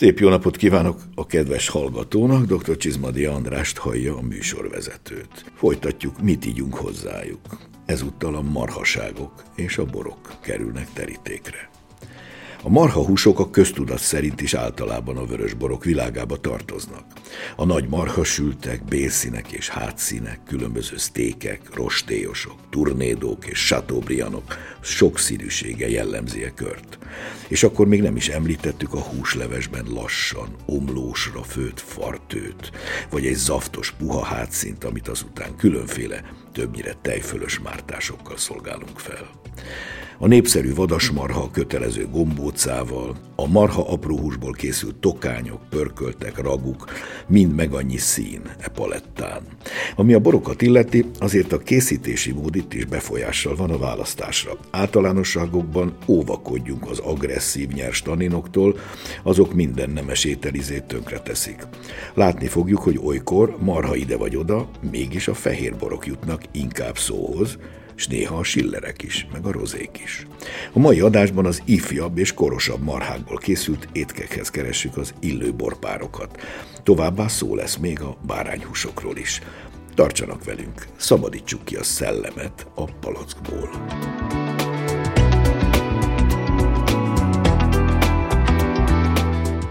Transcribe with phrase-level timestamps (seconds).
[0.00, 2.76] Szép jó napot kívánok a kedves hallgatónak, dr.
[2.76, 5.44] Csizmadi Andrást hallja a műsorvezetőt.
[5.54, 7.40] Folytatjuk, mit ígyunk hozzájuk.
[7.86, 11.69] Ezúttal a marhaságok és a borok kerülnek terítékre.
[12.62, 17.04] A marhahúsok a köztudat szerint is általában a vörösborok világába tartoznak.
[17.56, 26.54] A nagy marhasültek, bélszínek és hátszínek, különböző sztékek, rostélyosok, turnédók és satóbrianok sokszínűsége jellemzi a
[26.54, 26.98] kört.
[27.48, 32.70] És akkor még nem is említettük a húslevesben lassan, omlósra főtt fartőt,
[33.10, 36.22] vagy egy zaftos puha hátszint, amit azután különféle,
[36.52, 39.40] többnyire tejfölös mártásokkal szolgálunk fel
[40.22, 46.84] a népszerű vadasmarha kötelező gombócával, a marha apróhúsból készült tokányok, pörköltek, raguk,
[47.26, 49.42] mind meg annyi szín e palettán.
[49.96, 54.58] Ami a borokat illeti, azért a készítési mód itt is befolyással van a választásra.
[54.70, 58.78] Általánosságokban óvakodjunk az agresszív nyers taninoktól,
[59.22, 61.66] azok minden nemes ételizét tönkre teszik.
[62.14, 67.58] Látni fogjuk, hogy olykor, marha ide vagy oda, mégis a fehér borok jutnak inkább szóhoz,
[68.00, 70.26] és néha a sillerek is, meg a rozék is.
[70.72, 76.40] A mai adásban az ifjabb és korosabb marhákból készült étkekhez keressük az illő borpárokat.
[76.82, 79.40] Továbbá szó lesz még a bárányhúsokról is.
[79.94, 83.70] Tartsanak velünk, szabadítsuk ki a szellemet a palackból.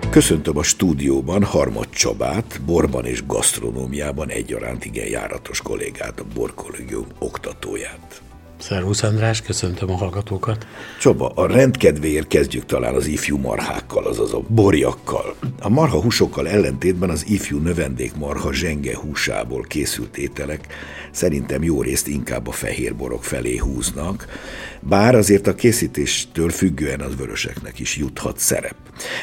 [0.09, 8.21] Köszöntöm a stúdióban Harmad Csabát, borban és gasztronómiában egyaránt igen járatos kollégát, a Borkollégium oktatóját.
[8.59, 10.67] Szervusz András, köszöntöm a hallgatókat.
[10.99, 15.35] Csaba, a rendkedvéért kezdjük talán az ifjú marhákkal, azaz a borjakkal.
[15.61, 20.67] A marha húsokkal ellentétben az ifjú növendék marha zsenge húsából készült ételek
[21.11, 24.25] szerintem jó részt inkább a fehér borok felé húznak,
[24.79, 28.75] bár azért a készítéstől függően az vöröseknek is juthat szerep.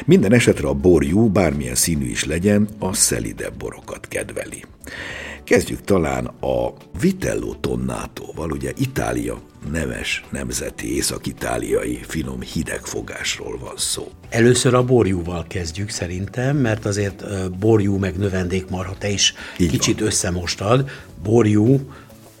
[0.05, 4.63] Minden esetre a borjú, bármilyen színű is legyen, a szelidebb borokat kedveli.
[5.47, 9.41] Kezdjük talán a Vitello Tonnátóval, ugye Itália
[9.71, 14.07] neves nemzeti észak-itáliai finom hidegfogásról van szó.
[14.29, 17.23] Először a borjúval kezdjük szerintem, mert azért
[17.59, 20.07] borjú meg növendékmarha te is Így kicsit van.
[20.07, 20.89] összemostad.
[21.23, 21.79] Borjú,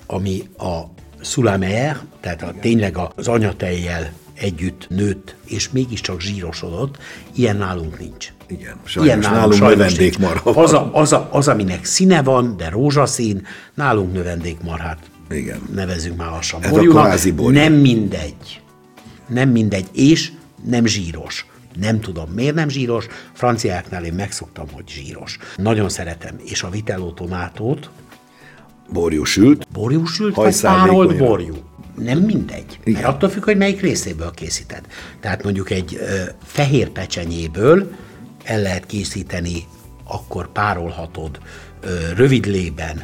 [0.05, 0.81] ami a
[1.21, 6.97] Sulameyer, tehát a, tényleg az anyatejjel együtt nőtt, és mégiscsak zsírosodott,
[7.35, 8.33] ilyen nálunk nincs.
[8.47, 12.69] Igen, sajnos ilyen nálunk, nálunk növendékmarha Az, a, az, a, az, aminek színe van, de
[12.69, 14.99] rózsaszín, nálunk növendékmarhát
[15.29, 15.61] Igen.
[15.73, 16.63] nevezünk már lassan.
[16.63, 17.05] Ez borjúnak.
[17.25, 17.59] a borjú.
[17.59, 18.61] Nem mindegy.
[19.27, 20.31] Nem mindegy, és
[20.65, 21.45] nem zsíros.
[21.79, 23.07] Nem tudom, miért nem zsíros.
[23.33, 25.37] Franciáknál én megszoktam, hogy zsíros.
[25.55, 26.35] Nagyon szeretem.
[26.43, 27.89] És a vitello tomátót.
[28.89, 29.67] Borjúsült.
[29.73, 31.55] Borjúsült, vagy párolt borjú
[31.97, 32.79] nem mindegy.
[32.83, 33.01] Igen.
[33.01, 34.81] Mert attól függ, hogy melyik részéből készíted.
[35.19, 37.91] Tehát mondjuk egy ö, fehér pecsenyéből
[38.43, 39.63] el lehet készíteni,
[40.03, 41.39] akkor párolhatod
[41.81, 43.03] ö, rövid lében,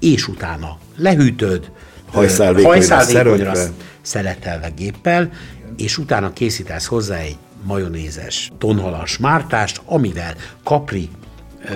[0.00, 1.70] és utána lehűtöd,
[2.06, 3.52] hajszálvékonyra
[4.00, 5.30] szeletelve géppel,
[5.76, 11.08] és utána készítesz hozzá egy majonézes tonhalas mártást, amivel kapri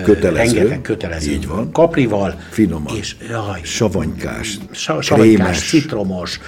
[0.02, 1.30] kötelező, rengeteg kötelező.
[1.30, 1.72] Így van.
[1.72, 2.40] Kaprival.
[2.50, 2.96] Finoman.
[2.96, 6.40] És, jaj, savanykás, sa, savanykás, citromos,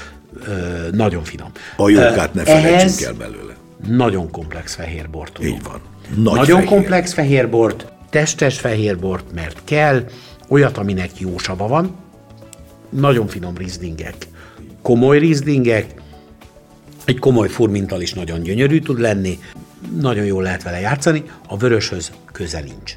[0.46, 0.52] ö,
[0.92, 1.50] nagyon finom.
[1.76, 3.56] A jókát ne felejtsünk el belőle.
[3.86, 5.54] Nagyon komplex fehérbort tudunk.
[5.54, 5.80] Így van.
[6.16, 6.64] Nagy nagyon fehér.
[6.64, 10.04] komplex fehérbort, testes fehérbort, mert kell,
[10.48, 11.94] olyat, aminek jó sava van,
[12.90, 14.14] nagyon finom rizlingek,
[14.82, 15.94] komoly rizlingek,
[17.04, 19.38] egy komoly furmintal is nagyon gyönyörű tud lenni,
[20.00, 22.96] nagyon jól lehet vele játszani, a vöröshöz köze nincs.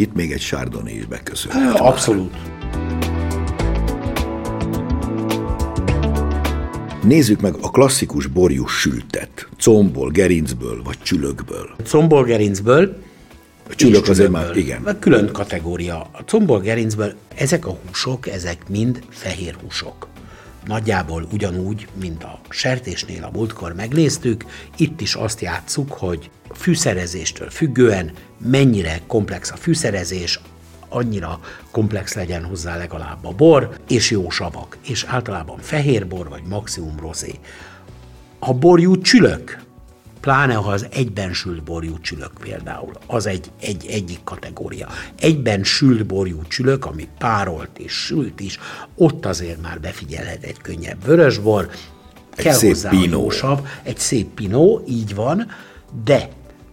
[0.00, 1.52] Itt még egy sárdoni is beköszön.
[1.76, 2.36] Abszolút.
[7.02, 9.48] Nézzük meg a klasszikus borjú sültet.
[9.58, 11.70] Combból, gerincből vagy csülökből.
[11.84, 13.02] Combból, gerincből.
[13.70, 14.96] A csülök azért már, igen.
[14.98, 16.08] Külön kategória.
[16.12, 20.08] A combból, gerincből ezek a húsok, ezek mind fehér húsok
[20.66, 24.44] nagyjából ugyanúgy, mint a sertésnél a múltkor megnéztük,
[24.76, 28.12] itt is azt játsszuk, hogy fűszerezéstől függően
[28.44, 30.40] mennyire komplex a fűszerezés,
[30.88, 31.40] annyira
[31.70, 37.00] komplex legyen hozzá legalább a bor, és jó savak, és általában fehér bor, vagy maximum
[37.00, 37.34] rozé.
[38.38, 39.62] A borjú csülök,
[40.20, 44.88] pláne ha az egyben sült borjú csülök például, az egy, egy egyik kategória.
[45.18, 48.58] Egyben sült borjú csülök, ami párolt és sült is,
[48.94, 51.70] ott azért már befigyelhet egy könnyebb vörösbor,
[52.36, 55.46] egy kell szép hozzá jósabb, egy szép pinó, így van,
[56.04, 56.28] de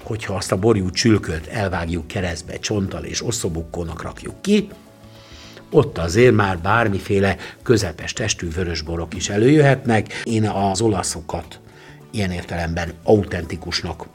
[0.08, 4.68] hogyha azt a borjú csülköt elvágjuk keresztbe, csonttal és osszobukkónak rakjuk ki,
[5.72, 10.22] ott azért már bármiféle közepes testű vörösborok is előjöhetnek.
[10.24, 11.60] Én az olaszokat
[12.12, 14.06] ilyen értelemben autentikusnak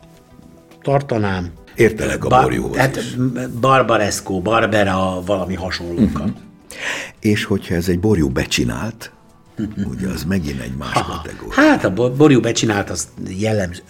[0.83, 1.51] tartanám.
[1.75, 3.17] Értelek a ba- borjúhoz hát is.
[3.61, 6.23] Barbaresco, Barbera, valami hasonlókat.
[6.23, 6.37] Uh-huh.
[7.21, 9.13] És hogyha ez egy borjú becsinált,
[9.85, 11.55] Ugye az megint egy más kategória.
[11.55, 13.81] Hát a borjú becsinált, az jellemző,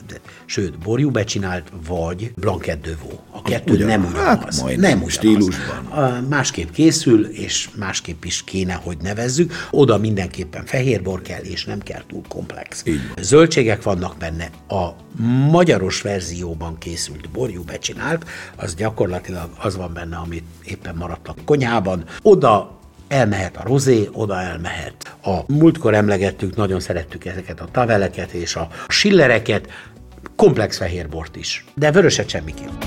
[0.47, 3.21] sőt, borjú becsinált, vagy Blanket Vaux.
[3.31, 4.61] A kettő Ugyan, nem ugyanaz.
[4.61, 5.13] Hát nem ugyanaz.
[5.13, 6.25] stílusban.
[6.29, 9.53] Másképp készül, és másképp is kéne, hogy nevezzük.
[9.71, 12.83] Oda mindenképpen fehérbor kell, és nem kell túl komplex.
[12.87, 13.01] Így.
[13.21, 14.51] Zöldségek vannak benne.
[14.69, 14.89] A
[15.51, 18.25] magyaros verzióban készült borjú becsinált,
[18.57, 22.05] az gyakorlatilag az van benne, amit éppen maradt a konyhában.
[22.23, 22.81] Oda
[23.13, 25.17] elmehet a rozé, oda elmehet.
[25.23, 29.69] A múltkor emlegettük, nagyon szerettük ezeket a taveleket és a sillereket,
[30.37, 32.83] komplex fehérbort is, de vöröset semmiképp.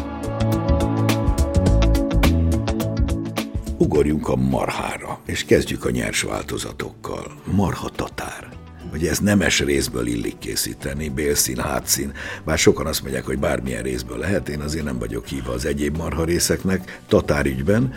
[3.77, 7.31] Ugorjunk a marhára, és kezdjük a nyers változatokkal.
[7.43, 8.49] Marha tatár.
[8.93, 12.11] Ugye ez nemes részből illik készíteni, bélszín, hátszín,
[12.45, 15.97] bár sokan azt mondják, hogy bármilyen részből lehet, én azért nem vagyok híva az egyéb
[15.97, 17.93] marha részeknek, tatárügyben,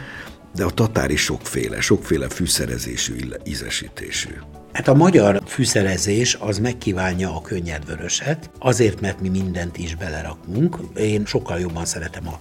[0.54, 3.14] de a tatár sokféle, sokféle fűszerezésű,
[3.44, 4.30] ízesítésű.
[4.72, 10.76] Hát a magyar fűszerezés az megkívánja a könnyed vöröset, azért, mert mi mindent is belerakunk.
[10.96, 12.40] Én sokkal jobban szeretem a,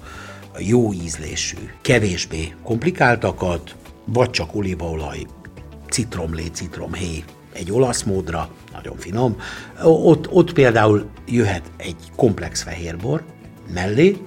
[0.53, 3.75] a jó ízlésű, kevésbé komplikáltakat,
[4.05, 5.25] vagy csak olívaolaj,
[5.89, 9.37] citromlé, citromhéj, egy olasz módra, nagyon finom.
[9.83, 13.23] Ott, ott például jöhet egy komplex fehérbor
[13.73, 14.17] mellé,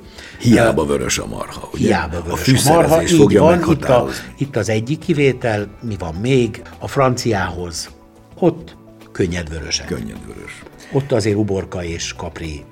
[0.40, 1.86] Hiába vörös a marha, ugye?
[1.86, 4.08] Hiába vörös a, a marha, így van, itt, a,
[4.38, 7.90] itt az egyik kivétel, mi van még, a franciához,
[8.38, 8.76] ott
[9.12, 9.86] könnyed vörösek.
[9.86, 10.62] Könnyed vörös.
[10.92, 12.64] Ott azért uborka és kapri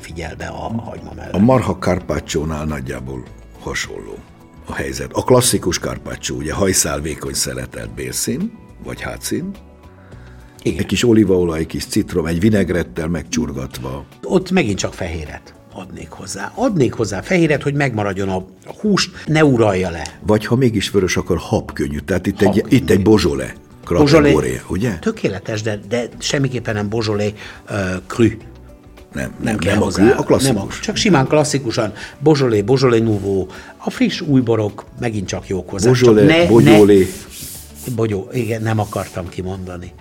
[0.00, 1.34] figyel be a hagyma mellett.
[1.34, 3.24] A marha carpaccio nagyjából
[3.60, 4.18] hasonló
[4.66, 5.12] a helyzet.
[5.12, 8.52] A klasszikus carpaccio, ugye hajszál vékony szeletelt bélszín,
[8.84, 9.50] vagy hátszín,
[10.62, 10.78] igen.
[10.78, 14.04] Egy kis olívaolaj, egy kis citrom, egy vinegrettel megcsurgatva.
[14.22, 16.52] Ott megint csak fehéret adnék hozzá.
[16.54, 18.44] Adnék hozzá fehéret, hogy megmaradjon a
[18.80, 20.02] hús, ne uralja le.
[20.26, 21.98] Vagy ha mégis vörös, akkor habkönnyű.
[21.98, 23.54] Tehát itt, egy, itt egy bozsole
[23.84, 24.98] kategória, ugye?
[24.98, 27.34] Tökéletes, de, de semmiképpen nem bozsolé
[27.70, 27.76] uh,
[28.06, 28.38] krű.
[29.12, 30.56] Nem, nem, nem, nem a, krű, a klasszikus.
[30.56, 31.92] Nem a, csak simán klasszikusan.
[32.18, 33.46] Bozsolé, Bozsolé Nouveau,
[33.76, 35.88] a friss új borok megint csak jók hozzá.
[35.88, 36.98] Bozsolé, ne, Bogyolé.
[36.98, 39.92] Ne, bogyó, igen, nem akartam kimondani.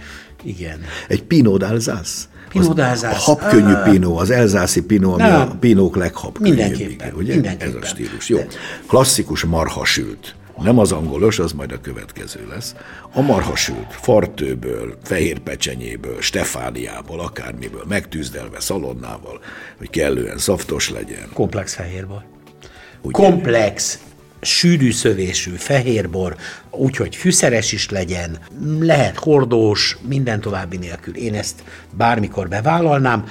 [0.43, 0.79] Igen.
[1.07, 2.29] Egy Pinot d'Alsace.
[2.51, 3.13] Pinodázás.
[3.13, 5.41] A habkönnyű pinó, az elzászi pinó, ami nem.
[5.41, 6.57] a pinók leghabkönnyűbb.
[6.57, 7.33] Mindenképpen, ugye?
[7.33, 7.75] mindenképpen.
[7.77, 8.29] Ez a stílus.
[8.29, 8.39] Jó.
[8.87, 10.35] Klasszikus marhasült.
[10.61, 12.75] Nem az angolos, az majd a következő lesz.
[13.13, 19.39] A marhasült, fartőből, fehér pecsenyéből, stefániából, akármiből, megtűzdelve szalonnával,
[19.77, 21.29] hogy kellően szaftos legyen.
[21.33, 22.23] Komplex fehérből.
[23.11, 23.99] Komplex
[24.41, 26.35] sűrű szövésű fehérbor,
[26.69, 28.37] úgyhogy fűszeres is legyen,
[28.79, 31.15] lehet hordós, minden további nélkül.
[31.15, 31.63] Én ezt
[31.97, 33.25] bármikor bevállalnám,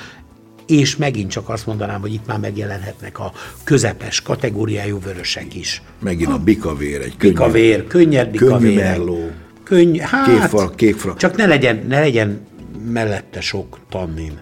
[0.66, 3.32] és megint csak azt mondanám, hogy itt már megjelenhetnek a
[3.64, 5.82] közepes kategóriájú vörösek is.
[5.98, 8.58] Megint a bikavér, egy könnyű, bikavér, könnyed bikavér.
[8.58, 9.30] Könnyű merló.
[9.64, 11.16] Könny, hát, kékfal, kékfal.
[11.16, 12.46] Csak ne legyen, ne legyen
[12.92, 14.40] mellette sok tannin.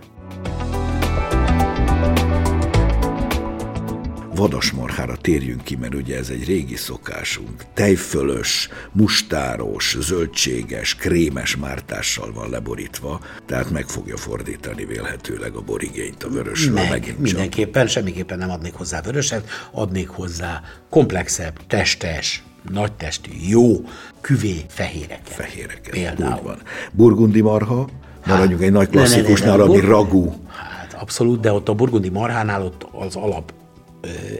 [4.38, 7.64] Vadasmarhára térjünk ki, mert ugye ez egy régi szokásunk.
[7.74, 16.28] Tejfölös, mustáros, zöldséges, krémes mártással van leborítva, tehát meg fogja fordítani vélhetőleg a borigényt a
[16.28, 16.74] vörösről.
[16.74, 17.92] Meg, megint mindenképpen, csak.
[17.92, 23.84] semmiképpen nem adnék hozzá vöröset, adnék hozzá komplexebb, testes, nagy testű, jó,
[24.20, 25.28] küvé fehéreket.
[25.28, 26.38] Fehéreket, például.
[26.38, 26.58] Úgy van.
[26.92, 27.88] Burgundi marha,
[28.26, 30.34] maradjunk egy nagy klasszikusnál, ami ragú.
[30.46, 33.52] Hát abszolút, de ott a burgundi marhánál ott az alap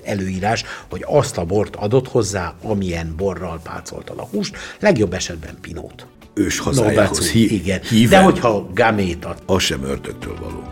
[0.05, 6.07] előírás, hogy azt a bort adott hozzá, amilyen borral pácoltad a húst, legjobb esetben pinót.
[6.35, 7.81] Ős hazájához no, igen.
[7.83, 9.43] Híven, De hogyha gamét ad.
[9.47, 10.63] Az sem ördögtől való.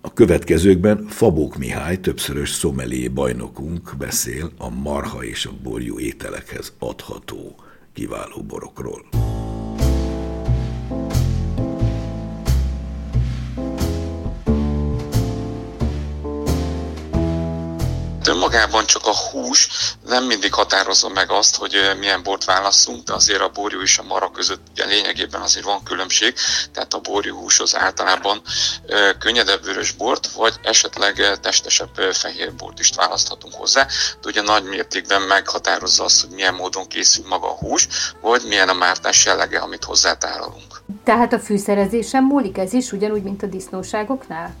[0.00, 7.54] A következőkben Fabók Mihály, többszörös szomelié bajnokunk beszél a marha és a borjú ételekhez adható
[7.92, 9.04] kiváló borokról.
[18.54, 19.68] Önmagában csak a hús
[20.06, 24.02] nem mindig határozza meg azt, hogy milyen bort válaszunk, de azért a borjú és a
[24.02, 26.34] mara között ugye lényegében azért van különbség,
[26.72, 28.42] tehát a borjú húshoz általában
[29.18, 33.86] könnyedebb vörös bort, vagy esetleg testesebb fehér bort is választhatunk hozzá,
[34.20, 37.88] de ugye nagy mértékben meghatározza azt, hogy milyen módon készül maga a hús,
[38.20, 40.82] vagy milyen a mártás jellege, amit hozzátálalunk.
[41.04, 44.54] Tehát a fűszerezésen múlik ez is, ugyanúgy, mint a disznóságoknál?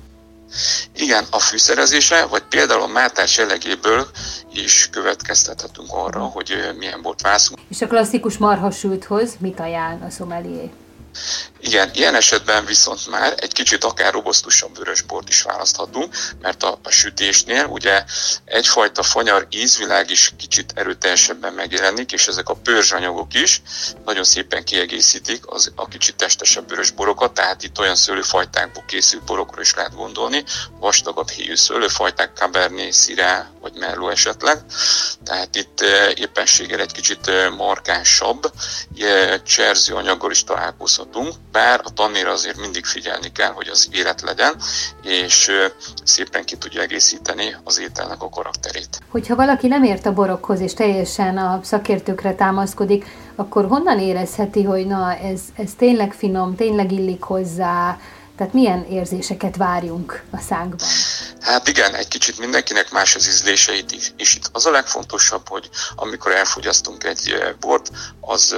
[0.94, 4.06] Igen, a fűszerezésre, vagy például a mártás jellegéből
[4.52, 7.60] is következtethetünk arra, hogy milyen bort vászunk.
[7.68, 10.70] És a klasszikus marhasülthoz mit ajánl a szomelié?
[11.66, 16.90] Igen, ilyen esetben viszont már egy kicsit akár robosztusabb vörösbort is választhatunk, mert a, a
[16.90, 18.04] sütésnél ugye
[18.44, 23.62] egyfajta fanyar ízvilág is kicsit erőteljesebben megjelenik, és ezek a pörzsanyagok is
[24.04, 29.74] nagyon szépen kiegészítik az, a kicsit testesebb vörösborokat, tehát itt olyan szőlőfajtákból készült borokról is
[29.74, 30.44] lehet gondolni,
[30.78, 34.58] vastagabb héjú szőlőfajták, Cabernet, Syrah vagy Merlot esetleg,
[35.24, 35.80] tehát itt
[36.14, 38.52] éppenséggel egy kicsit markánsabb
[39.44, 44.54] cserző anyaggal is találkozhatunk, bár a tannéra azért mindig figyelni kell, hogy az élet legyen,
[45.02, 45.50] és
[46.04, 48.98] szépen ki tudja egészíteni az ételnek a karakterét.
[49.10, 54.86] Hogyha valaki nem ért a borokhoz, és teljesen a szakértőkre támaszkodik, akkor honnan érezheti, hogy
[54.86, 57.98] na, ez, ez tényleg finom, tényleg illik hozzá,
[58.36, 60.88] tehát milyen érzéseket várjunk a szánkban?
[61.40, 64.34] Hát igen, egy kicsit mindenkinek más az ízléseit is.
[64.34, 68.56] Itt az a legfontosabb, hogy amikor elfogyasztunk egy bort, az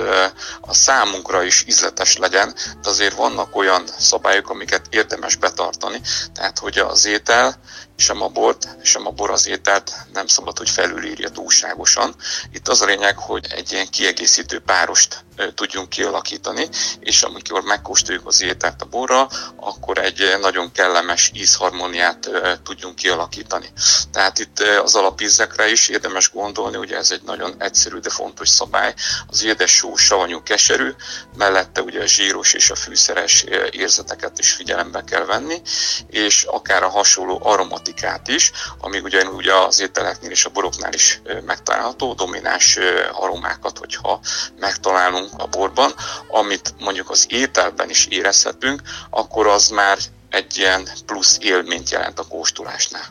[0.60, 6.00] a számunkra is ízletes legyen, de azért vannak olyan szabályok, amiket érdemes betartani.
[6.34, 7.60] Tehát, hogy az étel
[7.96, 12.14] sem a bort, sem a bor az ételt nem szabad, hogy felülírja túlságosan.
[12.52, 15.24] Itt az a lényeg, hogy egy ilyen kiegészítő párost
[15.54, 16.68] tudjunk kialakítani,
[17.00, 22.30] és amikor megkóstoljuk az ételt a borra, akkor egy nagyon kellemes ízharmóniát
[22.62, 23.72] tudjunk kialakítani.
[24.12, 28.94] Tehát itt az alapízekre is érdemes gondolni, ugye ez egy nagyon egyszerű, de fontos szabály.
[29.26, 30.90] Az édes só, savanyú, keserű,
[31.36, 35.62] mellette ugye a zsíros és a fűszeres érzeteket is figyelembe kell venni,
[36.10, 37.40] és akár a hasonló
[37.86, 42.78] aromatikát is, ami ugyanúgy az ételeknél és a boroknál is megtalálható, domináns
[43.12, 44.20] aromákat, hogyha
[44.60, 45.92] megtalálunk a borban,
[46.28, 49.98] amit mondjuk az ételben is érezhetünk, akkor az már
[50.30, 53.06] egy ilyen plusz élményt jelent a kóstolásnál.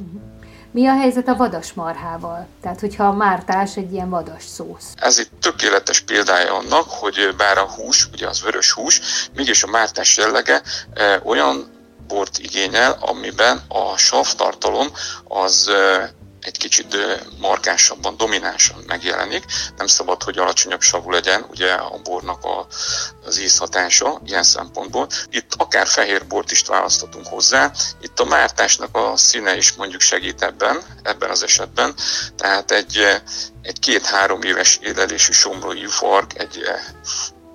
[0.72, 2.48] Mi a helyzet a vadas marhával?
[2.62, 4.94] Tehát, hogyha a mártás egy ilyen vadas szósz.
[4.96, 9.02] Ez egy tökéletes példája annak, hogy bár a hús, ugye az vörös hús,
[9.36, 10.62] mégis a mártás jellege
[11.24, 11.74] olyan
[12.08, 14.88] bort igényel, amiben a savtartalom
[15.24, 15.72] az
[16.46, 16.98] egy kicsit
[17.38, 19.44] markánsabban, dominánsan megjelenik.
[19.78, 22.68] Nem szabad, hogy alacsonyabb savú legyen ugye a bornak a,
[23.26, 25.08] az ízhatása ilyen szempontból.
[25.30, 27.72] Itt akár fehér bort is választhatunk hozzá.
[28.02, 31.94] Itt a mártásnak a színe is mondjuk segít ebben, ebben az esetben.
[32.38, 33.22] Tehát egy,
[33.62, 36.64] egy két-három éves élelésű somlói fark, egy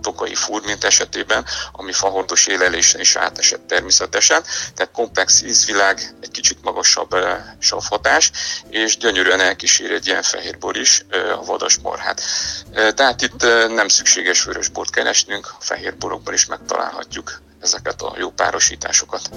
[0.00, 4.42] tokai furmint esetében, ami fahordos élelésen is átesett természetesen,
[4.75, 7.28] tehát komplex ízvilág, egy kicsit magasabb uh,
[7.59, 8.30] savhatás,
[8.71, 11.04] és gyönyörűen elkísér egy ilyen fehérbor is
[11.40, 12.23] a vadas marhát.
[12.71, 19.30] Uh, tehát itt nem szükséges vörösbort keresnünk, a fehérborokban is megtalálhatjuk ezeket a jó párosításokat.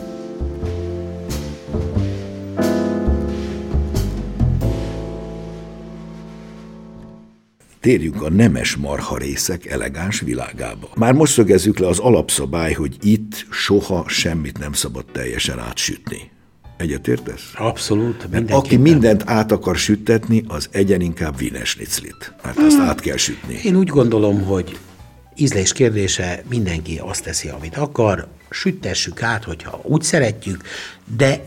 [7.83, 10.89] Térjünk a nemes marha részek elegáns világába.
[10.95, 16.31] Már most szögezzük le az alapszabály, hogy itt soha semmit nem szabad teljesen átsütni.
[16.77, 17.51] Egyetértesz?
[17.55, 18.31] Abszolút.
[18.31, 22.33] Mert aki mindent át akar süttetni, az egyen inkább vinesniclit.
[22.43, 22.87] Mert azt hmm.
[22.87, 23.59] át kell sütni.
[23.63, 24.77] Én úgy gondolom, hogy
[25.35, 30.61] ízlés kérdése, mindenki azt teszi, amit akar, süttessük át, hogyha úgy szeretjük,
[31.17, 31.43] de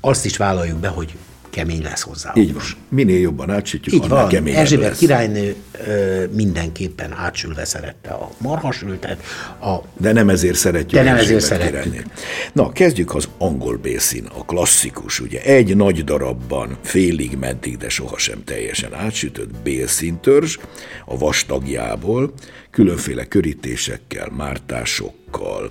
[0.00, 1.14] azt is vállaljuk be, hogy
[1.56, 2.32] kemény lesz hozzá.
[2.34, 2.62] Így van.
[2.88, 4.28] Minél jobban átsütjük, Így annál van.
[4.28, 4.98] keményebb Erzsébet lesz.
[4.98, 5.54] királynő
[5.86, 9.22] ö, mindenképpen átsülve szerette a marhasültet.
[9.60, 9.76] A...
[9.96, 10.90] De nem ezért szeretjük.
[10.90, 12.04] De nem ezért szeretjük.
[12.52, 18.44] Na, kezdjük az angol bélszín, a klasszikus, ugye egy nagy darabban, félig, meddig, de sohasem
[18.44, 20.58] teljesen átsütött bélszíntörzs,
[21.04, 22.32] a vastagjából,
[22.70, 24.28] különféle körítésekkel,
[25.36, 25.70] mártásokkal,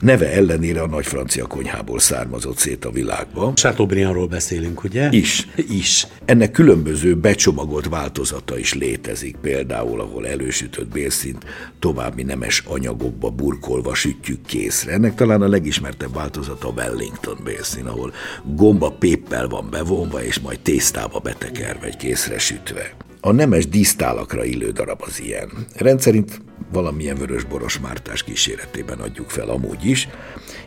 [0.00, 3.52] neve ellenére a nagy francia konyhából származott szét a világba.
[3.54, 5.08] Chateaubriandról beszélünk, ugye?
[5.10, 5.48] Is.
[5.68, 6.06] Is.
[6.24, 11.44] Ennek különböző becsomagolt változata is létezik, például ahol elősütött bélszint
[11.78, 14.92] további nemes anyagokba burkolva sütjük készre.
[14.92, 18.12] Ennek talán a legismertebb változata a Wellington bélszín, ahol
[18.44, 23.09] gomba péppel van bevonva, és majd tésztába betekerve, vagy készre sütve.
[23.20, 25.50] A nemes dísztálakra illő darab az ilyen.
[25.76, 26.40] Rendszerint
[26.72, 30.08] valamilyen vörösboros mártás kíséretében adjuk fel amúgy is.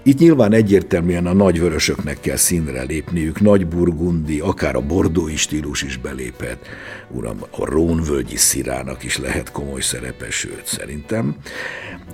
[0.03, 5.81] Itt nyilván egyértelműen a nagy vörösöknek kell színre lépniük, nagy burgundi, akár a bordói stílus
[5.81, 6.67] is beléphet.
[7.11, 11.35] Uram, a rónvölgyi szirának is lehet komoly szerepe, sőt, szerintem.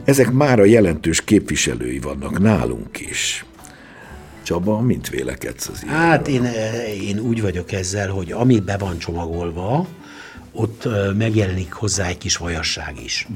[0.04, 3.46] Ezek már a jelentős képviselői vannak nálunk is.
[4.44, 6.06] Csaba, mint vélekedsz az ilyenről?
[6.06, 6.44] Hát én,
[7.02, 9.88] én úgy vagyok ezzel, hogy ami be van csomagolva,
[10.52, 10.88] ott
[11.18, 13.28] megjelenik hozzá egy kis vajasság is.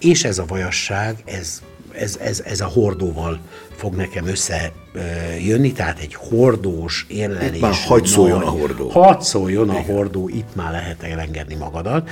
[0.00, 3.40] És ez a vajasság, ez, ez, ez, ez a hordóval
[3.76, 7.54] fog nekem összejönni, tehát egy hordós érlelés.
[7.54, 8.88] Itt már hagy szóljon a hordó.
[8.88, 12.10] Hagy szóljon a hordó, itt már lehet elengedni magadat,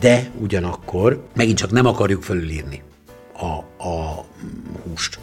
[0.00, 2.82] de ugyanakkor megint csak nem akarjuk fölülírni
[3.32, 4.24] a, a
[4.82, 5.18] húst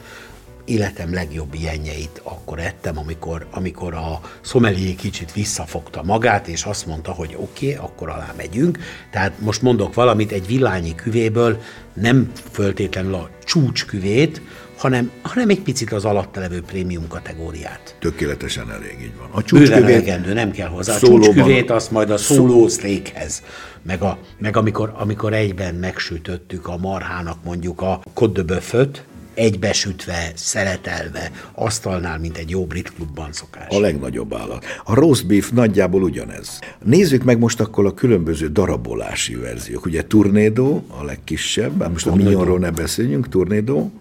[0.68, 7.12] életem legjobb ilyenjeit akkor ettem, amikor, amikor a szomelié kicsit visszafogta magát, és azt mondta,
[7.12, 8.80] hogy oké, okay, akkor alá megyünk.
[9.12, 11.62] Tehát most mondok valamit, egy villányi küvéből
[11.94, 14.42] nem föltétlenül a csúcsküvét,
[14.78, 17.96] hanem, hanem egy picit az alatta levő prémium kategóriát.
[18.00, 19.28] Tökéletesen elég, így van.
[19.32, 20.96] A csúcsküvét nem kell hozzá.
[20.96, 23.44] A csúcsküvét azt majd a szóló szlékhez,
[23.82, 29.04] meg, a, meg amikor, amikor egyben megsütöttük a marhának mondjuk a kodöböföt,
[29.38, 33.76] egybesütve, szeretelve, asztalnál, mint egy jó brit klubban szokás.
[33.76, 34.66] A legnagyobb állat.
[34.84, 36.60] A roast beef nagyjából ugyanez.
[36.84, 39.86] Nézzük meg most akkor a különböző darabolási verziók.
[39.86, 43.92] Ugye Turnédó a legkisebb, most a Mignonról ne beszéljünk, Turnédó,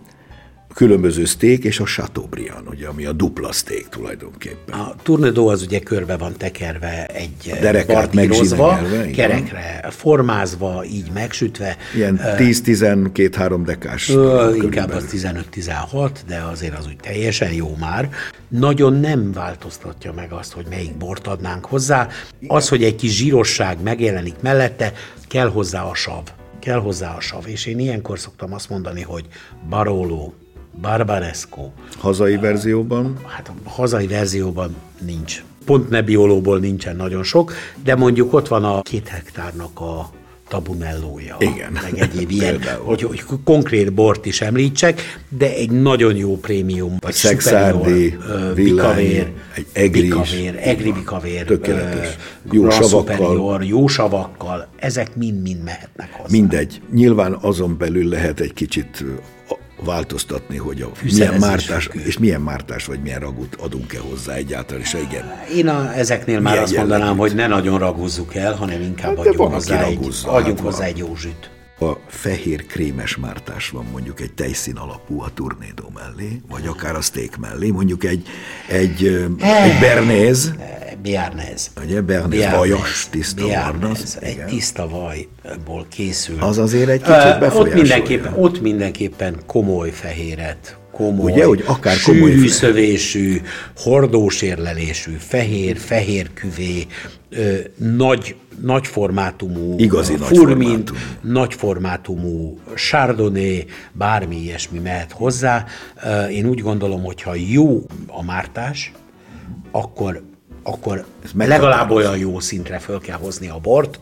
[0.76, 4.78] különböző steak és a Chateaubriand, ugye, ami a dupla steak tulajdonképpen.
[4.78, 7.54] A Tournedo az ugye körbe van tekerve egy
[7.86, 8.80] partírozva,
[9.14, 11.76] kerekre formázva, így megsütve.
[11.94, 14.08] Ilyen 10-12-3 dekás.
[14.08, 18.10] Ö, inkább az 15-16, de azért az úgy teljesen jó már.
[18.48, 22.08] Nagyon nem változtatja meg azt, hogy melyik bort adnánk hozzá.
[22.46, 24.92] Az, hogy egy kis zsírosság megjelenik mellette,
[25.28, 26.22] kell hozzá a sav
[26.60, 29.24] kell hozzá a sav, és én ilyenkor szoktam azt mondani, hogy
[29.68, 30.32] Barolo,
[30.80, 31.70] Barbaresco.
[31.98, 33.16] Hazai verzióban?
[33.26, 35.44] Hát a hazai verzióban nincs.
[35.64, 37.52] Pont Nebbiolóból nincsen nagyon sok,
[37.84, 40.10] de mondjuk ott van a két hektárnak a
[40.48, 41.36] tabunellója.
[41.38, 41.72] Igen.
[41.72, 47.12] Meg egyéb ilyen, hogy, hogy konkrét bort is említsek, de egy nagyon jó prémium, vagy
[47.12, 48.16] Szexárdi,
[48.54, 52.16] bikavér, egy egri bikavér, egri bikavér, tökéletes,
[52.50, 53.64] jó savakkal.
[53.64, 56.28] jó savakkal, ezek mind-mind mehetnek hozzá.
[56.30, 56.80] Mindegy.
[56.92, 59.04] Nyilván azon belül lehet egy kicsit
[59.86, 64.96] változtatni, hogy a milyen mártás, és milyen mártás vagy milyen ragút adunk-e hozzá egyáltalán, és
[65.10, 65.24] igen.
[65.54, 67.20] Én a, ezeknél már azt mondanám, jellegűt.
[67.20, 70.98] hogy ne nagyon ragúzzuk el, hanem inkább hát, adjunk, hozzá, egy, adjunk hát hozzá egy
[70.98, 76.66] jó zsűt a fehér krémes mártás van mondjuk egy tejszín alapú a turnédó mellé, vagy
[76.66, 78.26] akár a steak mellé, mondjuk egy,
[78.68, 79.06] egy,
[79.38, 80.54] egy bernéz.
[81.06, 81.70] Biárnéz.
[81.84, 84.18] Ugye, bernéz, vajas, tiszta barnaz.
[84.20, 86.36] Egy tiszta vajból készül.
[86.40, 87.60] Az azért egy kicsit befolyásolja.
[87.60, 93.40] Ott mindenképpen, ott mindenképpen komoly fehéret komoly, Ugye, hogy akár komoly sűrű szövésű,
[93.76, 96.86] hordósérlelésű, fehér, fehér küvé,
[97.30, 105.64] ö, nagy, nagy formátumú Igazi furmint, nagy formátumú chardonnay, bármi ilyesmi mehet hozzá.
[106.30, 108.92] Én úgy gondolom, hogy ha jó a mártás,
[109.70, 110.22] akkor,
[110.66, 114.00] akkor legalább olyan jó szintre föl kell hozni a bort,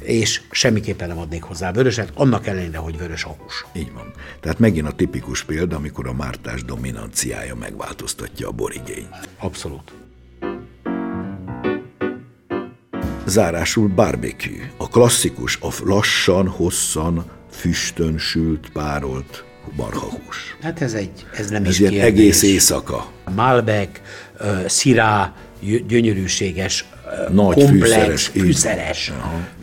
[0.00, 3.66] és semmiképpen nem adnék hozzá vöröset, annak ellenére, hogy vörös a hús.
[3.72, 4.12] Így van.
[4.40, 9.28] Tehát megint a tipikus példa, amikor a mártás dominanciája megváltoztatja a borigényt.
[9.38, 9.92] Abszolút.
[13.26, 14.70] Zárásul barbecue.
[14.76, 19.44] A klasszikus, a lassan, hosszan, füstön sült, párolt
[19.76, 20.56] marhahús.
[20.62, 22.00] Hát ez egy, ez nem ez is kérdés.
[22.00, 23.06] egész éjszaka.
[23.34, 24.00] Malbec,
[24.40, 26.84] uh, szirá, gyönyörűséges
[27.32, 29.12] nagy komplex, fűszeres, fűszeres,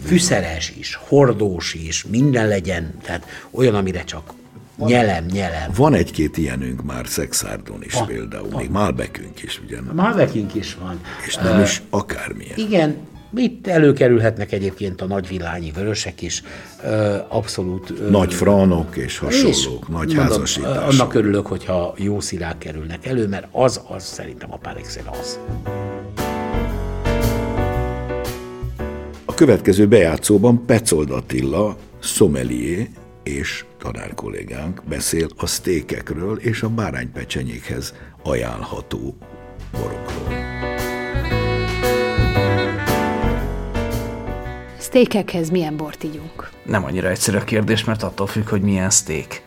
[0.06, 4.34] fűszeres is, hordós is, minden legyen, tehát olyan, amire csak
[4.76, 5.72] van, nyelem, nyelem.
[5.76, 8.62] Van egy-két ilyenünk már Szexárdon is van, például, van.
[8.62, 9.78] még Malbekünk is, ugye?
[9.94, 11.00] Malbekünk is van.
[11.28, 12.58] És nem uh, is akármilyen.
[12.58, 12.98] Igen,
[13.36, 16.43] itt előkerülhetnek egyébként a nagyvillányi vörösek is,
[17.28, 18.10] abszolút.
[18.10, 20.91] Nagy franok és hasonlók, és nagy mondom, házasítások.
[20.91, 24.82] Annak örülök, hogyha jó szilák kerülnek elő, mert az, az szerintem a par
[25.22, 25.39] az.
[29.26, 32.88] A következő bejátszóban Pecold Attila, sommelier
[33.24, 37.93] és tanár kollégánk beszél a sztékekről és a báránypecsenyékhez
[38.24, 39.17] ajánlható
[39.72, 40.53] borokról.
[44.94, 46.50] Sztékekhez milyen bort ígyunk?
[46.66, 49.44] Nem annyira egyszerű a kérdés, mert attól függ, hogy milyen szték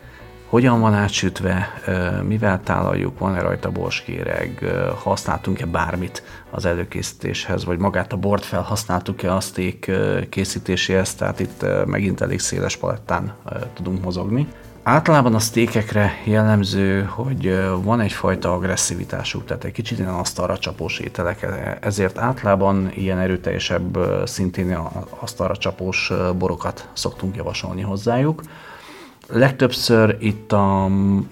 [0.49, 1.81] hogyan van átsütve,
[2.27, 4.65] mivel tálaljuk, van-e rajta borskéreg,
[5.03, 9.85] használtunk-e bármit az előkészítéshez, vagy magát a bort felhasználtuk-e a steak
[10.29, 13.33] készítéséhez, tehát itt megint elég széles palettán
[13.73, 14.47] tudunk mozogni.
[14.87, 21.47] Általában a sztékekre jellemző, hogy van egyfajta agresszivitásuk, tehát egy kicsit ilyen asztalra csapós ételek,
[21.81, 24.77] ezért általában ilyen erőteljesebb, szintén
[25.19, 28.41] asztalra csapós borokat szoktunk javasolni hozzájuk.
[29.27, 30.87] Legtöbbször itt a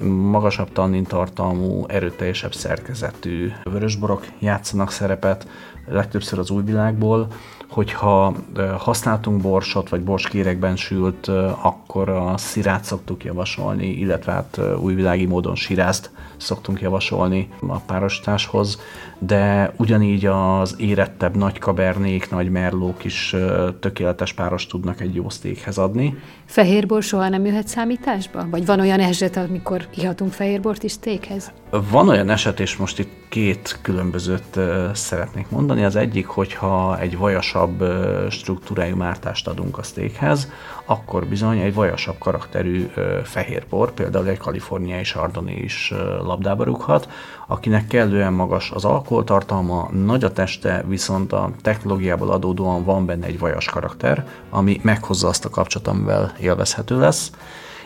[0.06, 5.48] magasabb tannintartalmú, erőteljesebb szerkezetű vörösborok játszanak szerepet,
[5.88, 7.28] legtöbbször az új világból,
[7.70, 8.36] Hogyha
[8.78, 11.28] használtunk borsot, vagy borskérekben sült,
[11.62, 18.80] akkor a szirát szoktuk javasolni, illetve hát újvilági módon sirázt szoktunk javasolni a párosításhoz,
[19.20, 23.36] de ugyanígy az érettebb nagy kabernék, nagy merlók is
[23.80, 26.18] tökéletes páros tudnak egy jó sztékhez adni.
[26.46, 28.48] Fehérbor soha nem jöhet számításba?
[28.50, 31.52] Vagy van olyan eset, amikor ihatunk fehérbort is sztékhez?
[31.92, 34.60] Van olyan eset, és most itt két különbözőt
[34.94, 35.84] szeretnék mondani.
[35.84, 37.84] Az egyik, hogyha egy vajasabb
[38.30, 40.52] struktúrájú mártást adunk a sztékhez,
[40.86, 42.88] akkor bizony egy vajasabb karakterű
[43.24, 47.10] fehérbor, például egy kaliforniai sardoni is labdába rúghat,
[47.48, 53.40] akinek kellően magas az alkoholtartalma, nagy a teste, viszont a technológiából adódóan van benne egy
[53.40, 57.32] vajas karakter, ami meghozza azt a kapcsot, amivel élvezhető lesz.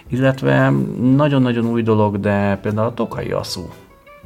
[0.08, 3.70] Illetve nagyon-nagyon új dolog, de például a tokai aszú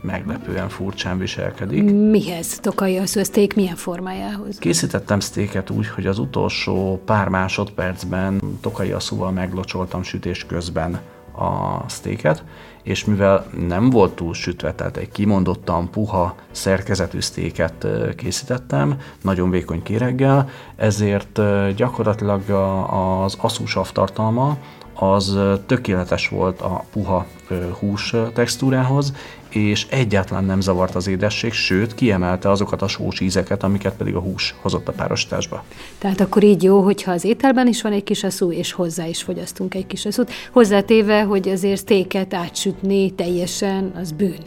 [0.03, 1.83] meglepően furcsán viselkedik.
[1.93, 4.57] Mihez tokai a steak milyen formájához?
[4.57, 10.99] Készítettem sztéket úgy, hogy az utolsó pár másodpercben tokai asszúval meglocsoltam sütés közben
[11.37, 12.43] a sztéket,
[12.83, 19.83] és mivel nem volt túl sütve, tehát egy kimondottan puha szerkezetű sztéket készítettem, nagyon vékony
[19.83, 21.41] kéreggel, ezért
[21.75, 22.49] gyakorlatilag
[23.23, 24.57] az asszúsav tartalma
[24.93, 27.25] az tökéletes volt a puha
[27.79, 29.13] hús textúrához,
[29.61, 34.19] és egyáltalán nem zavart az édesség, sőt, kiemelte azokat a sós ízeket, amiket pedig a
[34.19, 35.63] hús hozott a párosításba.
[35.97, 39.23] Tehát akkor így jó, hogyha az ételben is van egy kis aszú, és hozzá is
[39.23, 40.31] fogyasztunk egy kis aszút.
[40.51, 44.41] Hozzátéve, hogy azért sztéket átsütni teljesen, az bűn.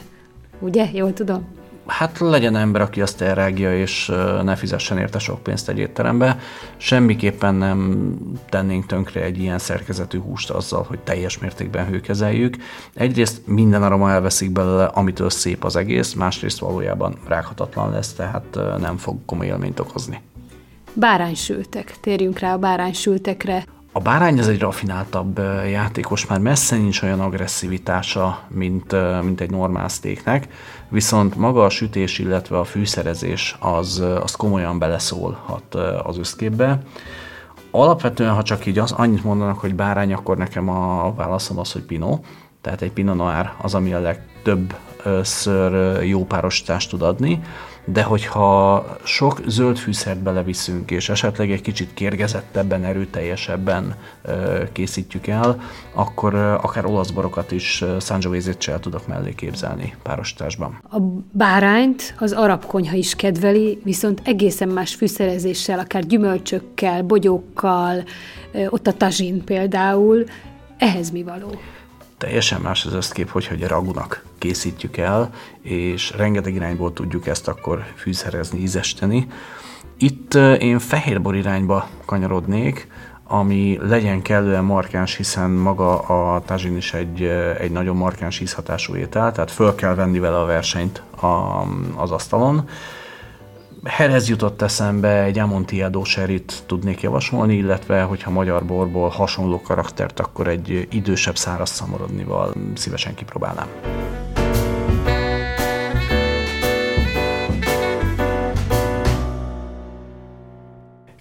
[0.60, 0.88] Ugye?
[0.92, 1.44] Jól tudom?
[1.86, 6.38] Hát legyen ember, aki azt elrágja, és ne fizessen érte sok pénzt egy étterembe.
[6.76, 8.14] Semmiképpen nem
[8.48, 12.56] tennénk tönkre egy ilyen szerkezetű húst azzal, hogy teljes mértékben hőkezeljük.
[12.94, 18.96] Egyrészt minden aroma elveszik belőle, amitől szép az egész, másrészt valójában rághatatlan lesz, tehát nem
[18.96, 20.20] fog komoly élményt okozni.
[20.92, 21.94] Báránysültek.
[22.00, 23.64] Térjünk rá a báránysültekre.
[23.96, 29.88] A bárány az egy rafináltabb játékos, már messze nincs olyan agresszivitása, mint, mint egy normál
[29.88, 30.48] sztéknek,
[30.88, 36.82] viszont maga a sütés, illetve a fűszerezés az, az komolyan beleszólhat az összképbe.
[37.70, 41.82] Alapvetően, ha csak így az, annyit mondanak, hogy bárány, akkor nekem a válaszom az, hogy
[41.82, 42.24] Pinot,
[42.60, 47.42] tehát egy Pinot Noir az, ami a legtöbbször jó párosítást tud adni
[47.86, 53.94] de hogyha sok zöld fűszert beleviszünk, és esetleg egy kicsit kérgezettebben, erőteljesebben
[54.72, 55.60] készítjük el,
[55.92, 60.80] akkor akár olasz borokat is Sangiovese-t tudok mellé képzelni párosításban.
[60.90, 60.98] A
[61.32, 68.04] bárányt az arab konyha is kedveli, viszont egészen más fűszerezéssel, akár gyümölcsökkel, bogyókkal,
[68.68, 70.24] ott a tazsin például,
[70.78, 71.50] ehhez mi való?
[72.18, 75.30] teljesen más az összkép, hogyha egy ragunak készítjük el,
[75.62, 79.26] és rengeteg irányból tudjuk ezt akkor fűszerezni, ízesteni.
[79.98, 82.88] Itt én fehérbor irányba kanyarodnék,
[83.24, 87.22] ami legyen kellően markáns, hiszen maga a tazsin is egy,
[87.58, 91.26] egy nagyon markáns ízhatású étel, tehát föl kell venni vele a versenyt a,
[91.96, 92.68] az asztalon.
[93.84, 100.48] Herhez jutott eszembe egy Amontillado serit tudnék javasolni, illetve hogyha magyar borból hasonló karaktert, akkor
[100.48, 103.68] egy idősebb száraz szamorodnival szívesen kipróbálnám.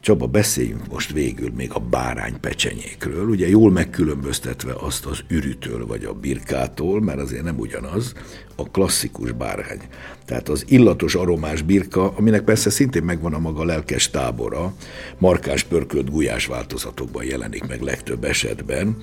[0.05, 6.03] Csaba, beszéljünk most végül még a bárány pecsenyékről, ugye jól megkülönböztetve azt az ürütől vagy
[6.03, 8.13] a birkától, mert azért nem ugyanaz,
[8.55, 9.79] a klasszikus bárány.
[10.25, 14.73] Tehát az illatos aromás birka, aminek persze szintén megvan a maga lelkes tábora,
[15.17, 18.97] markáns pörkölt gulyás változatokban jelenik meg legtöbb esetben,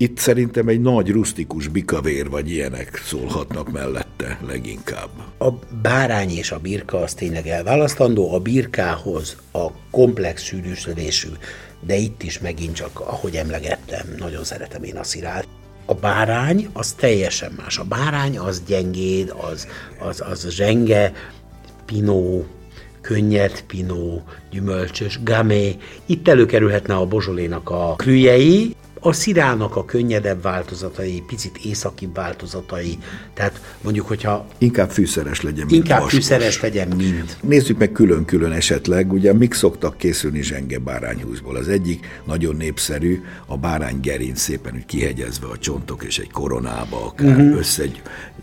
[0.00, 5.08] itt szerintem egy nagy rustikus bikavér vagy ilyenek szólhatnak mellette leginkább.
[5.38, 5.48] A
[5.82, 11.28] bárány és a birka az tényleg elválasztandó, a birkához a komplex sűrűsödésű,
[11.80, 15.46] de itt is megint csak, ahogy emlegettem, nagyon szeretem én a szirát.
[15.86, 17.78] A bárány az teljesen más.
[17.78, 19.66] A bárány az gyengéd, az,
[19.98, 21.12] az, az zsenge,
[21.84, 22.46] pinó,
[23.00, 25.76] könnyed pinó, gyümölcsös, gamé.
[26.06, 32.98] Itt előkerülhetne a bozsolénak a krülyei, a szirának a könnyedebb változatai, picit északibb változatai,
[33.34, 34.46] tehát mondjuk, hogyha...
[34.58, 36.18] Inkább fűszeres legyen, mint Inkább vaskos.
[36.18, 37.36] fűszeres legyen, mint...
[37.42, 41.56] Nézzük meg külön-külön esetleg, ugye mik szoktak készülni zsenge bárányhúsból.
[41.56, 47.06] Az egyik nagyon népszerű, a bárány gerinc szépen úgy kihegyezve a csontok és egy koronába,
[47.06, 47.58] akár uh-huh.
[47.58, 47.84] össze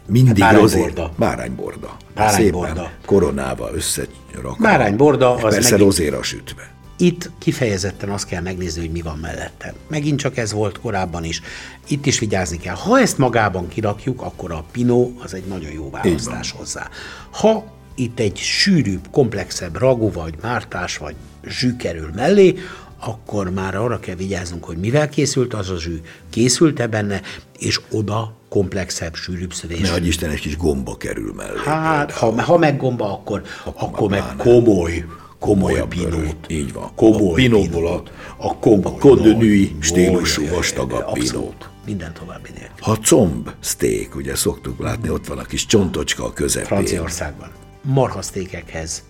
[0.08, 1.12] mindig hát bárányborda.
[1.18, 1.98] Bárányborda.
[2.15, 2.74] Bárányborda.
[2.74, 4.56] Szépen koronával összerakva.
[4.60, 5.80] Bárányborda az Persze megint...
[5.80, 6.75] rozéra sütve.
[6.97, 9.73] Itt kifejezetten azt kell megnézni, hogy mi van mellette.
[9.88, 11.41] Megint csak ez volt korábban is.
[11.88, 12.75] Itt is vigyázni kell.
[12.75, 16.89] Ha ezt magában kirakjuk, akkor a Pinot az egy nagyon jó választás hozzá.
[17.31, 21.15] Ha itt egy sűrűbb, komplexebb ragu, vagy mártás, vagy
[21.47, 22.55] zsű kerül mellé,
[22.99, 27.21] akkor már arra kell vigyáznunk, hogy mivel készült az a zsű, készült-e benne,
[27.58, 29.79] és oda komplexebb, sűrűbb szövés.
[29.79, 31.58] Ne adj Isten, egy kis gomba kerül mellé.
[31.65, 35.05] Hát, ha, ha meg gomba, akkor, akkor, akkor meg komoly,
[35.39, 36.36] komoly pinót.
[36.48, 36.91] Így van.
[36.95, 38.04] Komoly a pinóból a,
[38.38, 38.93] a komoly.
[38.93, 41.69] A kodönűi stílusú vastagabb pinót.
[41.86, 42.76] Minden további nélkül.
[42.80, 46.67] Ha comb, steak, ugye szoktuk látni, ott van a kis csontocska a közepén.
[46.67, 47.50] Franciaországban.
[47.82, 49.04] Marhasztékekhez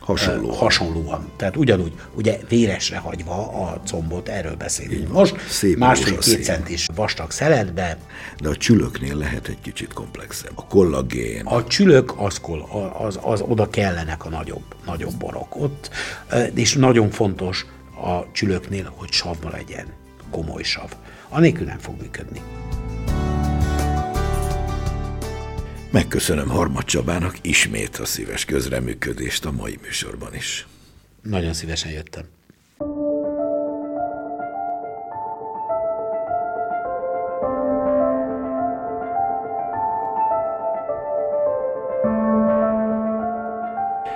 [0.00, 0.56] Hasonlóan.
[0.56, 1.30] hasonlóan.
[1.36, 5.48] Tehát ugyanúgy, ugye véresre hagyva a combot, erről beszélünk most.
[5.48, 7.98] Szép Másfél-két centis vastag szeletbe.
[8.40, 10.52] De a csülöknél lehet egy kicsit komplexebb.
[10.54, 11.46] A kollagén.
[11.46, 12.40] A csülök, az,
[12.98, 15.90] az, az oda kellenek a nagyobb, nagyobb borok ott,
[16.54, 17.66] és nagyon fontos
[18.02, 19.86] a csülöknél, hogy savma legyen,
[20.30, 20.90] komoly sav.
[21.28, 22.40] Anélkül nem fog működni.
[25.92, 30.66] Megköszönöm Harmad Csabának ismét a szíves közreműködést a mai műsorban is.
[31.22, 32.24] Nagyon szívesen jöttem.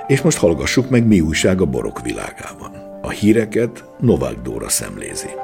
[0.07, 2.99] És most hallgassuk meg, mi újság a borok világában.
[3.03, 5.44] A híreket Novák Dóra szemlézi.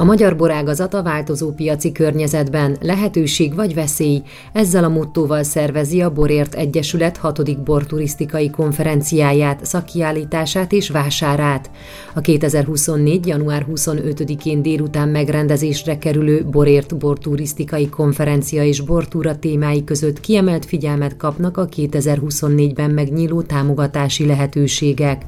[0.00, 4.22] A magyar borágazat a változó piaci környezetben lehetőség vagy veszély.
[4.52, 7.62] Ezzel a mottóval szervezi a Borért Egyesület 6.
[7.62, 11.70] borturisztikai konferenciáját, szakkiállítását és vásárát.
[12.14, 13.26] A 2024.
[13.26, 21.56] január 25-én délután megrendezésre kerülő Borért borturisztikai konferencia és bortúra témái között kiemelt figyelmet kapnak
[21.56, 25.26] a 2024-ben megnyíló támogatási lehetőségek.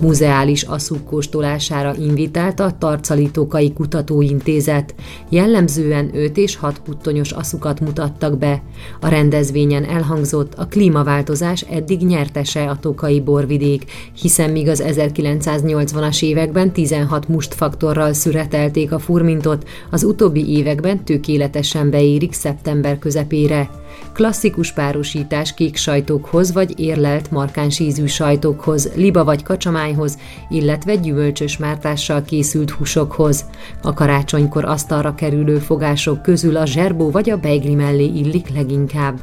[0.00, 4.94] Muzeális aszuk kóstolására invitált a Tarcalítókai Kutatóintézet.
[5.28, 8.62] Jellemzően 5 és 6 puttonyos aszukat mutattak be.
[9.00, 13.84] A rendezvényen elhangzott a klímaváltozás eddig nyertese a tokai borvidék,
[14.20, 22.32] hiszen míg az 1980-as években 16 mustfaktorral szüretelték a furmintot, az utóbbi években tökéletesen beérik
[22.32, 23.70] szeptember közepére.
[24.12, 32.22] Klasszikus párosítás kék sajtokhoz vagy érlelt markáns ízű sajtokhoz, liba vagy kacsamájhoz, illetve gyümölcsös mártással
[32.22, 33.44] készült húsokhoz.
[33.82, 39.20] A karácsonykor asztalra kerülő fogások közül a zserbó vagy a beigli mellé illik leginkább.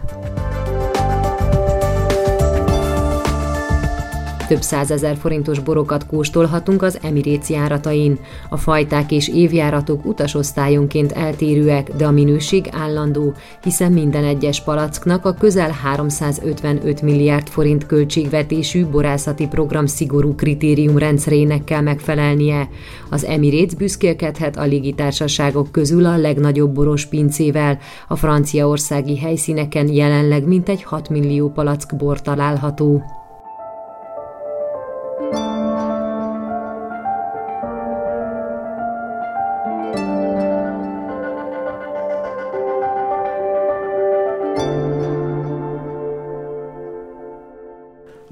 [4.48, 8.20] Több százezer forintos borokat kóstolhatunk az Emirates járatain.
[8.50, 13.34] A fajták és évjáratok utasosztályonként eltérőek, de a minőség állandó,
[13.64, 21.82] hiszen minden egyes palacknak a közel 355 milliárd forint költségvetésű borászati program szigorú kritériumrendszerének kell
[21.82, 22.70] megfelelnie.
[23.10, 27.78] Az Emirates büszkélkedhet a légitársaságok közül a legnagyobb boros pincével.
[28.08, 33.04] A franciaországi helyszíneken jelenleg mintegy 6 millió palack bor található.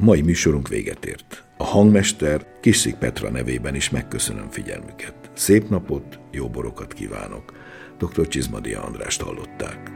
[0.06, 1.44] Mai műsorunk véget ért.
[1.58, 5.16] A hangmester Kiszik Petra nevében is megköszönöm figyelmüket.
[5.34, 7.54] Szép napot, jó borokat kívánok.
[7.98, 8.28] Dr.
[8.28, 9.92] Csizmadia Andrást hallották.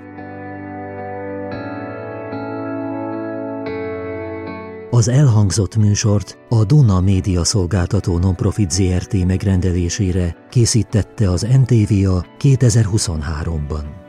[4.89, 14.09] Az elhangzott műsort a Duna Média Szolgáltató Nonprofit ZRT megrendelésére készítette az NTVA 2023-ban.